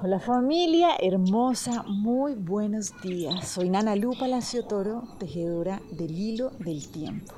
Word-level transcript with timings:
Hola 0.00 0.20
familia 0.20 0.90
hermosa, 1.00 1.82
muy 1.82 2.34
buenos 2.34 2.92
días. 3.02 3.48
Soy 3.48 3.68
Nana 3.68 3.96
Lu 3.96 4.16
Palacio 4.16 4.64
Toro, 4.64 5.02
tejedora 5.18 5.82
del 5.90 6.16
hilo 6.16 6.50
del 6.60 6.88
tiempo. 6.88 7.34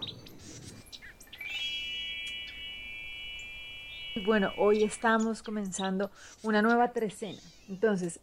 Bueno, 4.27 4.51
hoy 4.59 4.83
estamos 4.83 5.43
comenzando 5.43 6.11
una 6.43 6.61
nueva 6.61 6.93
trecena. 6.93 7.39
Entonces, 7.71 8.21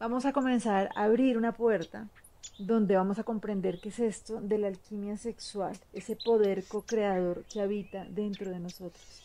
vamos 0.00 0.26
a 0.26 0.32
comenzar 0.32 0.90
a 0.96 1.04
abrir 1.04 1.38
una 1.38 1.52
puerta 1.52 2.08
donde 2.58 2.96
vamos 2.96 3.20
a 3.20 3.24
comprender 3.24 3.78
qué 3.80 3.90
es 3.90 4.00
esto 4.00 4.40
de 4.40 4.58
la 4.58 4.66
alquimia 4.66 5.16
sexual, 5.16 5.78
ese 5.92 6.16
poder 6.16 6.64
co-creador 6.66 7.44
que 7.44 7.60
habita 7.60 8.04
dentro 8.06 8.50
de 8.50 8.58
nosotros. 8.58 9.22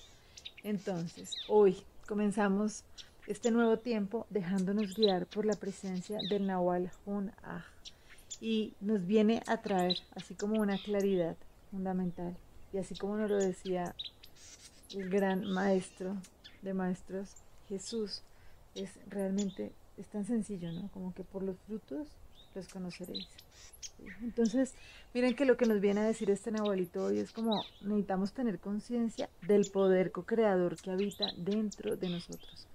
Entonces, 0.64 1.36
hoy 1.48 1.82
comenzamos 2.08 2.84
este 3.32 3.50
nuevo 3.50 3.78
tiempo 3.78 4.28
dejándonos 4.30 4.94
guiar 4.94 5.26
por 5.26 5.46
la 5.46 5.56
presencia 5.56 6.20
del 6.30 6.46
Nahual 6.46 6.92
Hun 7.06 7.32
Ah. 7.44 7.64
Y 8.42 8.74
nos 8.82 9.06
viene 9.06 9.42
a 9.48 9.62
traer 9.62 9.98
así 10.16 10.36
como 10.36 10.60
una 10.60 10.78
claridad 10.78 11.38
fundamental 11.72 12.36
y 12.74 12.78
así 12.78 12.94
como 12.96 13.16
nos 13.16 13.30
lo 13.30 13.38
decía 13.38 13.96
el 14.94 15.10
gran 15.10 15.46
maestro 15.50 16.18
de 16.62 16.74
maestros 16.74 17.30
Jesús 17.70 18.22
es 18.76 19.00
realmente 19.08 19.72
es 19.98 20.08
tan 20.08 20.26
sencillo 20.26 20.70
no 20.74 20.90
como 20.92 21.14
que 21.14 21.24
por 21.24 21.42
los 21.42 21.58
frutos 21.62 22.10
los 22.54 22.68
conoceréis. 22.68 23.30
Entonces 24.22 24.74
miren 25.14 25.38
que 25.38 25.46
lo 25.46 25.56
que 25.56 25.68
nos 25.68 25.80
viene 25.80 26.02
a 26.02 26.06
decir 26.06 26.30
este 26.30 26.52
Nahualito 26.52 27.06
hoy 27.06 27.20
es 27.20 27.32
como 27.32 27.64
necesitamos 27.80 28.34
tener 28.34 28.60
conciencia 28.60 29.30
del 29.48 29.72
poder 29.72 30.12
co-creador 30.12 30.76
que 30.76 30.92
habita 30.92 31.28
dentro 31.38 31.96
de 31.96 32.10
nosotros 32.10 32.68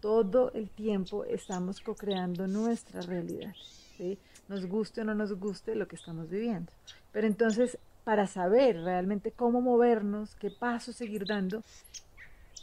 todo 0.00 0.52
el 0.52 0.70
tiempo 0.70 1.24
estamos 1.24 1.80
co-creando 1.80 2.46
nuestra 2.46 3.00
realidad, 3.02 3.54
¿sí? 3.96 4.18
nos 4.48 4.66
guste 4.66 5.02
o 5.02 5.04
no 5.04 5.14
nos 5.14 5.32
guste 5.34 5.74
lo 5.74 5.86
que 5.86 5.96
estamos 5.96 6.28
viviendo. 6.28 6.72
Pero 7.12 7.26
entonces, 7.26 7.78
para 8.04 8.26
saber 8.26 8.80
realmente 8.82 9.30
cómo 9.30 9.60
movernos, 9.60 10.34
qué 10.36 10.50
paso 10.50 10.92
seguir 10.92 11.26
dando, 11.26 11.62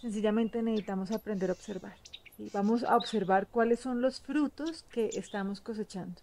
sencillamente 0.02 0.61
necesitamos 0.61 1.11
aprender 1.11 1.50
a 1.50 1.53
observar. 1.53 1.95
y 2.38 2.50
Vamos 2.50 2.84
a 2.84 2.95
observar 2.95 3.48
cuáles 3.48 3.80
son 3.80 4.02
los 4.02 4.20
frutos 4.20 4.83
que 4.92 5.09
estamos 5.14 5.61
cosechando. 5.61 6.20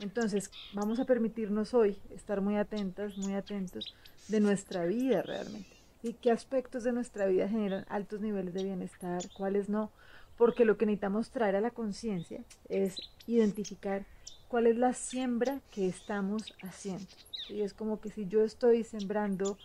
Entonces, 0.00 0.50
vamos 0.74 1.00
a 1.00 1.04
permitirnos 1.04 1.74
hoy 1.74 1.98
estar 2.14 2.40
muy 2.40 2.56
atentas, 2.56 3.18
muy 3.18 3.34
atentos 3.34 3.94
de 4.28 4.40
nuestra 4.40 4.84
vida 4.84 5.22
realmente. 5.22 5.76
¿Y 6.02 6.12
qué 6.12 6.30
aspectos 6.30 6.84
de 6.84 6.92
nuestra 6.92 7.26
vida 7.26 7.48
generan 7.48 7.84
altos 7.88 8.20
niveles 8.20 8.54
de 8.54 8.62
bienestar? 8.62 9.22
¿Cuáles 9.36 9.68
no? 9.68 9.90
Porque 10.38 10.64
lo 10.64 10.78
que 10.78 10.86
necesitamos 10.86 11.30
traer 11.30 11.56
a 11.56 11.60
la 11.60 11.72
conciencia 11.72 12.42
es 12.68 12.96
identificar 13.26 14.06
cuál 14.46 14.68
es 14.68 14.76
la 14.76 14.94
siembra 14.94 15.60
que 15.72 15.86
estamos 15.88 16.54
haciendo. 16.62 17.06
Y 17.48 17.60
es 17.62 17.74
como 17.74 18.00
que 18.00 18.10
si 18.10 18.26
yo 18.26 18.44
estoy 18.44 18.84
sembrando 18.84 19.58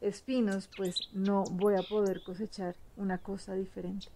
espinos, 0.00 0.70
pues 0.76 1.10
no 1.12 1.44
voy 1.44 1.74
a 1.74 1.82
poder 1.82 2.22
cosechar 2.22 2.76
una 2.96 3.18
cosa 3.18 3.54
diferente. 3.54 4.06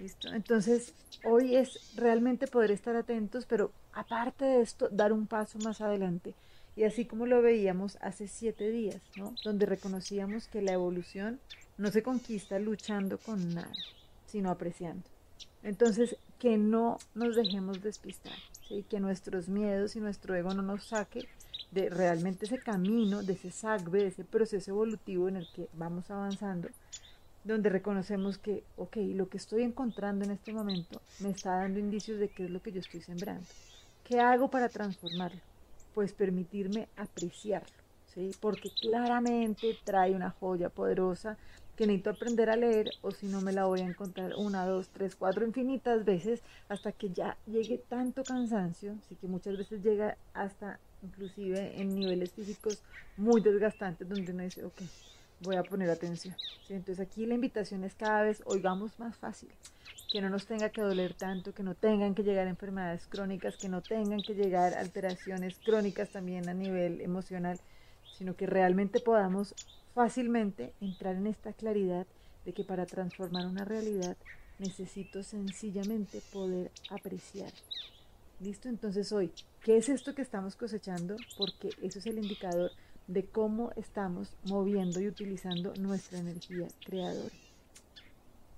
¿Listo? 0.00 0.28
Entonces, 0.34 0.92
hoy 1.24 1.56
es 1.56 1.94
realmente 1.96 2.46
poder 2.48 2.70
estar 2.70 2.96
atentos, 2.96 3.46
pero 3.46 3.72
aparte 3.92 4.44
de 4.44 4.60
esto, 4.60 4.88
dar 4.90 5.12
un 5.12 5.26
paso 5.26 5.58
más 5.60 5.80
adelante. 5.80 6.34
Y 6.74 6.84
así 6.84 7.06
como 7.06 7.24
lo 7.24 7.40
veíamos 7.40 7.96
hace 8.02 8.28
siete 8.28 8.70
días, 8.70 9.00
¿no? 9.16 9.34
Donde 9.42 9.64
reconocíamos 9.64 10.48
que 10.48 10.60
la 10.60 10.72
evolución 10.72 11.40
no 11.78 11.90
se 11.90 12.02
conquista 12.02 12.58
luchando 12.58 13.16
con 13.16 13.54
nada, 13.54 13.72
sino 14.26 14.50
apreciando. 14.50 15.15
Entonces, 15.62 16.16
que 16.38 16.58
no 16.58 16.98
nos 17.14 17.36
dejemos 17.36 17.82
despistar, 17.82 18.36
que 18.88 19.00
nuestros 19.00 19.48
miedos 19.48 19.96
y 19.96 20.00
nuestro 20.00 20.34
ego 20.34 20.52
no 20.54 20.62
nos 20.62 20.84
saque 20.84 21.28
de 21.70 21.88
realmente 21.88 22.46
ese 22.46 22.58
camino, 22.58 23.22
de 23.22 23.34
ese 23.34 23.50
sagbe, 23.50 24.00
de 24.00 24.08
ese 24.08 24.24
proceso 24.24 24.70
evolutivo 24.70 25.28
en 25.28 25.36
el 25.36 25.48
que 25.54 25.68
vamos 25.74 26.10
avanzando, 26.10 26.68
donde 27.44 27.70
reconocemos 27.70 28.38
que, 28.38 28.64
ok, 28.76 28.96
lo 29.14 29.28
que 29.28 29.36
estoy 29.36 29.62
encontrando 29.62 30.24
en 30.24 30.32
este 30.32 30.52
momento 30.52 31.00
me 31.20 31.30
está 31.30 31.56
dando 31.56 31.78
indicios 31.78 32.18
de 32.18 32.28
qué 32.28 32.44
es 32.44 32.50
lo 32.50 32.60
que 32.60 32.72
yo 32.72 32.80
estoy 32.80 33.00
sembrando. 33.00 33.46
¿Qué 34.04 34.20
hago 34.20 34.48
para 34.48 34.68
transformarlo? 34.68 35.40
Pues 35.94 36.12
permitirme 36.12 36.88
apreciarlo, 36.96 37.76
¿sí? 38.14 38.32
porque 38.40 38.70
claramente 38.80 39.78
trae 39.84 40.14
una 40.14 40.30
joya 40.30 40.68
poderosa 40.68 41.36
que 41.76 41.86
necesito 41.86 42.10
aprender 42.10 42.50
a 42.50 42.56
leer 42.56 42.90
o 43.02 43.10
si 43.10 43.26
no 43.26 43.40
me 43.40 43.52
la 43.52 43.66
voy 43.66 43.80
a 43.80 43.86
encontrar 43.86 44.34
una, 44.36 44.66
dos, 44.66 44.88
tres, 44.88 45.14
cuatro 45.14 45.46
infinitas 45.46 46.04
veces 46.04 46.42
hasta 46.68 46.92
que 46.92 47.10
ya 47.10 47.36
llegue 47.46 47.78
tanto 47.88 48.24
cansancio, 48.24 48.96
así 49.04 49.14
que 49.16 49.26
muchas 49.26 49.56
veces 49.56 49.82
llega 49.82 50.16
hasta 50.32 50.78
inclusive 51.02 51.80
en 51.80 51.94
niveles 51.94 52.32
físicos 52.32 52.82
muy 53.16 53.40
desgastantes 53.40 54.08
donde 54.08 54.32
uno 54.32 54.42
dice, 54.42 54.64
ok, 54.64 54.80
voy 55.42 55.56
a 55.56 55.62
poner 55.62 55.90
atención. 55.90 56.34
Entonces 56.68 57.00
aquí 57.00 57.26
la 57.26 57.34
invitación 57.34 57.84
es 57.84 57.94
cada 57.94 58.22
vez 58.22 58.42
oigamos 58.46 58.98
más 58.98 59.16
fácil, 59.16 59.50
que 60.10 60.20
no 60.20 60.30
nos 60.30 60.46
tenga 60.46 60.70
que 60.70 60.80
doler 60.80 61.14
tanto, 61.14 61.52
que 61.52 61.62
no 61.62 61.74
tengan 61.74 62.14
que 62.14 62.22
llegar 62.22 62.46
enfermedades 62.46 63.06
crónicas, 63.06 63.56
que 63.56 63.68
no 63.68 63.82
tengan 63.82 64.22
que 64.22 64.34
llegar 64.34 64.74
alteraciones 64.74 65.58
crónicas 65.58 66.08
también 66.08 66.48
a 66.48 66.54
nivel 66.54 67.00
emocional, 67.00 67.58
sino 68.16 68.34
que 68.34 68.46
realmente 68.46 69.00
podamos 69.00 69.54
fácilmente 69.96 70.74
entrar 70.82 71.16
en 71.16 71.26
esta 71.26 71.54
claridad 71.54 72.06
de 72.44 72.52
que 72.52 72.64
para 72.64 72.84
transformar 72.84 73.46
una 73.46 73.64
realidad 73.64 74.14
necesito 74.58 75.22
sencillamente 75.22 76.20
poder 76.34 76.70
apreciar. 76.90 77.50
¿Listo? 78.38 78.68
Entonces 78.68 79.10
hoy, 79.10 79.32
¿qué 79.62 79.78
es 79.78 79.88
esto 79.88 80.14
que 80.14 80.20
estamos 80.20 80.54
cosechando? 80.54 81.16
Porque 81.38 81.70
eso 81.80 81.98
es 81.98 82.04
el 82.04 82.18
indicador 82.18 82.72
de 83.06 83.24
cómo 83.24 83.70
estamos 83.76 84.34
moviendo 84.44 85.00
y 85.00 85.08
utilizando 85.08 85.72
nuestra 85.76 86.18
energía 86.18 86.68
creadora. 86.84 87.34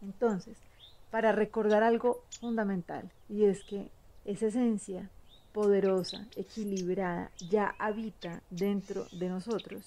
Entonces, 0.03 0.56
para 1.12 1.31
recordar 1.31 1.84
algo 1.84 2.25
fundamental, 2.41 3.12
y 3.28 3.44
es 3.44 3.62
que 3.62 3.93
esa 4.25 4.47
esencia 4.47 5.09
poderosa, 5.53 6.27
equilibrada, 6.34 7.31
ya 7.48 7.77
habita 7.78 8.43
dentro 8.50 9.06
de 9.12 9.28
nosotros 9.28 9.84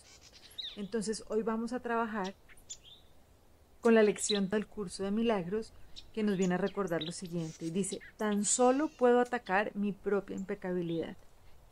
entonces 0.76 1.24
hoy 1.30 1.44
vamos 1.44 1.74
a 1.74 1.80
trabajar 1.80 2.34
con 3.82 3.96
la 3.96 4.04
lección 4.04 4.50
del 4.50 4.68
curso 4.68 5.04
de 5.04 5.12
milagros 5.12 5.74
que 6.14 6.24
nos 6.24 6.38
viene 6.38 6.56
a 6.56 6.60
recordar 6.60 7.04
lo 7.04 7.12
siguiente. 7.12 7.72
Dice, 7.72 8.00
tan 8.18 8.46
solo 8.46 8.90
puedo 8.90 9.20
atacar 9.20 9.72
mi 9.76 9.92
propia 9.92 10.36
impecabilidad, 10.36 11.18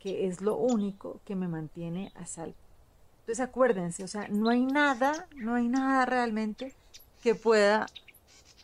que 0.00 0.26
es 0.26 0.40
lo 0.40 0.56
único 0.56 1.20
que 1.24 1.36
me 1.36 1.48
mantiene 1.48 2.12
a 2.16 2.26
salvo. 2.26 2.54
Entonces 3.20 3.40
acuérdense, 3.40 4.02
o 4.02 4.08
sea, 4.08 4.28
no 4.28 4.50
hay 4.50 4.64
nada, 4.64 5.28
no 5.36 5.54
hay 5.54 5.68
nada 5.68 6.04
realmente 6.04 6.74
que 7.22 7.34
pueda 7.34 7.86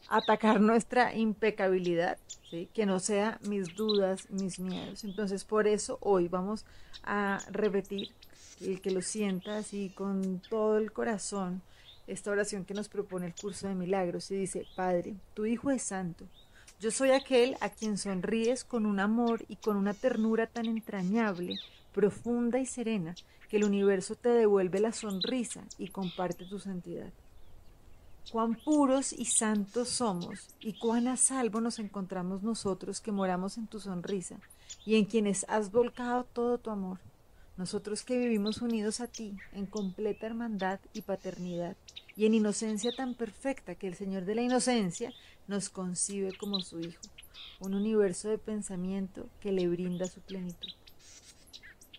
atacar 0.09 0.61
nuestra 0.61 1.15
impecabilidad, 1.15 2.19
¿sí? 2.50 2.69
que 2.75 2.87
no 2.87 3.00
sea 3.00 3.39
mis 3.49 3.75
dudas, 3.75 4.31
mis 4.31 4.59
miedos. 4.59 5.05
Entonces 5.05 5.44
por 5.44 5.67
eso 5.67 5.99
hoy 6.00 6.28
vamos 6.28 6.65
a 7.03 7.39
repetir 7.50 8.11
el 8.61 8.81
que 8.81 8.91
lo 8.91 9.03
sienta 9.03 9.59
así 9.59 9.91
con 9.94 10.41
todo 10.49 10.78
el 10.78 10.93
corazón, 10.93 11.62
esta 12.06 12.31
oración 12.31 12.65
que 12.65 12.75
nos 12.75 12.89
propone 12.89 13.27
el 13.27 13.34
curso 13.34 13.69
de 13.69 13.75
milagros 13.75 14.31
y 14.31 14.37
dice, 14.37 14.67
Padre, 14.77 15.17
tu 15.34 15.44
Hijo 15.44 15.71
es 15.71 15.83
santo. 15.83 16.27
Yo 16.78 16.91
soy 16.91 17.11
aquel 17.11 17.56
a 17.61 17.71
quien 17.71 17.99
sonríes 17.99 18.65
con 18.65 18.87
un 18.87 19.00
amor 19.00 19.44
y 19.49 19.56
con 19.56 19.77
una 19.77 19.94
ternura 19.94 20.47
tan 20.47 20.67
entrañable, 20.67 21.59
profunda 21.93 22.59
y 22.59 22.67
serena, 22.67 23.15
que 23.49 23.56
el 23.56 23.65
universo 23.65 24.15
te 24.15 24.28
devuelve 24.28 24.81
la 24.81 24.93
sonrisa 24.93 25.65
y 25.78 25.88
comparte 25.88 26.44
tu 26.44 26.59
santidad. 26.59 27.12
Cuán 28.32 28.56
puros 28.56 29.12
y 29.12 29.25
santos 29.26 29.88
somos, 29.88 30.48
y 30.60 30.72
cuán 30.78 31.06
a 31.06 31.16
salvo 31.16 31.60
nos 31.60 31.78
encontramos 31.78 32.42
nosotros 32.42 33.00
que 33.00 33.12
moramos 33.12 33.56
en 33.56 33.69
tu 33.69 33.78
sonrisa, 33.78 34.40
y 34.84 34.96
en 34.96 35.05
quienes 35.05 35.46
has 35.49 35.70
volcado 35.70 36.25
todo 36.25 36.58
tu 36.58 36.70
amor. 36.70 36.99
Nosotros 37.56 38.02
que 38.02 38.19
vivimos 38.19 38.61
unidos 38.61 39.00
a 39.00 39.06
ti 39.06 39.37
en 39.52 39.67
completa 39.67 40.26
hermandad 40.26 40.81
y 40.93 41.02
paternidad 41.02 41.76
y 42.17 42.26
en 42.26 42.34
inocencia 42.34 42.90
tan 42.94 43.14
perfecta 43.14 43.76
que 43.76 43.87
el 43.87 43.94
Señor 43.94 44.25
de 44.25 44.34
la 44.34 44.43
inocencia 44.43 45.12
nos 45.46 45.70
concibe 45.70 46.37
como 46.37 46.61
su 46.61 46.81
Hijo, 46.81 47.00
un 47.61 47.75
universo 47.75 48.29
de 48.29 48.38
pensamiento 48.38 49.29
que 49.40 49.52
le 49.52 49.69
brinda 49.69 50.06
su 50.06 50.20
plenitud. 50.20 50.69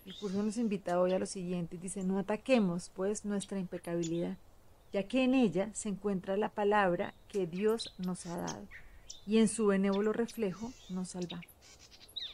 El 0.05 0.15
curso 0.17 0.43
nos 0.43 0.57
invita 0.57 0.99
hoy 0.99 1.13
a 1.13 1.19
lo 1.19 1.25
siguiente, 1.25 1.77
dice, 1.77 2.03
no 2.03 2.19
ataquemos 2.19 2.91
pues 2.93 3.25
nuestra 3.25 3.59
impecabilidad, 3.59 4.37
ya 4.93 5.03
que 5.03 5.23
en 5.23 5.33
ella 5.33 5.69
se 5.73 5.89
encuentra 5.89 6.37
la 6.37 6.49
palabra 6.49 7.13
que 7.27 7.47
Dios 7.47 7.93
nos 7.97 8.25
ha 8.25 8.37
dado 8.37 8.67
y 9.25 9.37
en 9.37 9.47
su 9.47 9.67
benévolo 9.67 10.13
reflejo 10.13 10.71
nos 10.89 11.09
salvamos. 11.09 11.45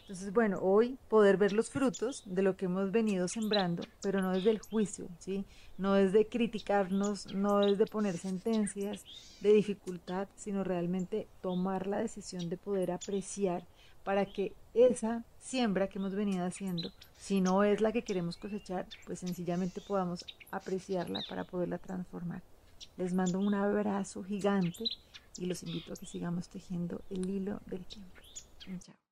Entonces, 0.01 0.33
bueno, 0.33 0.59
hoy 0.61 0.97
poder 1.09 1.37
ver 1.37 1.53
los 1.53 1.69
frutos 1.69 2.23
de 2.25 2.41
lo 2.41 2.57
que 2.57 2.65
hemos 2.65 2.91
venido 2.91 3.27
sembrando, 3.27 3.83
pero 4.01 4.21
no 4.21 4.31
desde 4.31 4.51
el 4.51 4.59
juicio, 4.59 5.07
¿sí? 5.17 5.45
No 5.77 5.93
desde 5.93 6.27
criticarnos, 6.27 7.33
no 7.33 7.59
desde 7.59 7.85
poner 7.85 8.17
sentencias 8.17 9.03
de 9.39 9.53
dificultad, 9.53 10.27
sino 10.35 10.63
realmente 10.63 11.27
tomar 11.41 11.87
la 11.87 11.99
decisión 11.99 12.49
de 12.49 12.57
poder 12.57 12.91
apreciar 12.91 13.63
para 14.03 14.25
que 14.25 14.53
esa 14.73 15.23
siembra 15.39 15.87
que 15.87 15.99
hemos 15.99 16.15
venido 16.15 16.45
haciendo, 16.45 16.91
si 17.17 17.41
no 17.41 17.63
es 17.63 17.81
la 17.81 17.91
que 17.91 18.03
queremos 18.03 18.37
cosechar, 18.37 18.85
pues 19.05 19.19
sencillamente 19.19 19.81
podamos 19.81 20.25
apreciarla 20.51 21.21
para 21.29 21.43
poderla 21.43 21.77
transformar. 21.77 22.41
Les 22.97 23.13
mando 23.13 23.39
un 23.39 23.53
abrazo 23.53 24.23
gigante 24.23 24.85
y 25.37 25.45
los 25.45 25.63
invito 25.63 25.93
a 25.93 25.95
que 25.95 26.05
sigamos 26.05 26.49
tejiendo 26.49 27.01
el 27.09 27.29
hilo 27.29 27.61
del 27.65 27.85
tiempo. 27.85 28.21
Chao. 28.59 29.02